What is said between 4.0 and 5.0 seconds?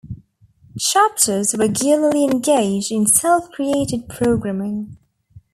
programing.